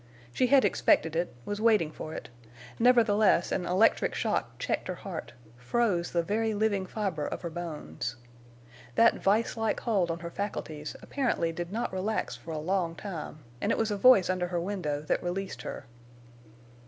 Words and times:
She 0.33 0.47
had 0.47 0.65
expected 0.65 1.15
it, 1.15 1.31
was 1.45 1.61
waiting 1.61 1.91
for 1.91 2.15
it; 2.15 2.29
nevertheless, 2.79 3.51
an 3.51 3.67
electric 3.67 4.15
shock 4.15 4.57
checked 4.57 4.87
her 4.87 4.95
heart, 4.95 5.33
froze 5.57 6.11
the 6.11 6.23
very 6.23 6.55
living 6.55 6.87
fiber 6.87 7.27
of 7.27 7.43
her 7.43 7.51
bones. 7.51 8.15
That 8.95 9.21
vise 9.21 9.55
like 9.55 9.81
hold 9.81 10.09
on 10.09 10.17
her 10.21 10.31
faculties 10.31 10.95
apparently 11.03 11.51
did 11.51 11.71
not 11.71 11.93
relax 11.93 12.35
for 12.35 12.49
a 12.49 12.57
long 12.57 12.95
time, 12.95 13.43
and 13.61 13.71
it 13.71 13.77
was 13.77 13.91
a 13.91 13.95
voice 13.95 14.27
under 14.27 14.47
her 14.47 14.59
window 14.59 15.01
that 15.03 15.21
released 15.21 15.61
her. 15.61 15.85